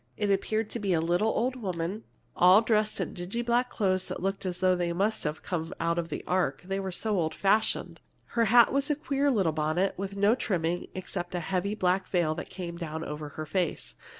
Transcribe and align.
It 0.17 0.31
appeared 0.31 0.71
to 0.71 0.79
be 0.79 0.93
a 0.93 0.99
little 0.99 1.27
old 1.29 1.55
woman 1.55 2.05
all 2.35 2.63
dressed 2.63 2.99
in 2.99 3.13
dingy 3.13 3.43
black 3.43 3.69
clothes 3.69 4.07
that 4.07 4.19
looked 4.19 4.47
as 4.47 4.63
if 4.63 4.75
they 4.79 4.93
must 4.93 5.25
have 5.25 5.43
come 5.43 5.75
out 5.79 5.99
of 5.99 6.09
the 6.09 6.23
ark, 6.25 6.63
they 6.65 6.79
were 6.79 6.91
so 6.91 7.19
old 7.19 7.35
fashioned! 7.35 8.01
Her 8.29 8.45
hat 8.45 8.73
was 8.73 8.89
a 8.89 8.95
queer 8.95 9.29
little 9.29 9.51
bonnet, 9.51 9.93
with 9.97 10.17
no 10.17 10.33
trimming 10.33 10.87
except 10.95 11.35
a 11.35 11.39
heavy 11.39 11.75
black 11.75 12.07
veil 12.07 12.33
that 12.33 12.49
came 12.49 12.77
down 12.77 13.03
over 13.03 13.29
her 13.37 13.45
face. 13.45 13.93